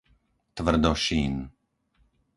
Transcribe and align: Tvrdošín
Tvrdošín 0.55 1.35